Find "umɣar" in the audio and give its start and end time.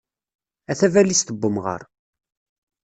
1.47-1.81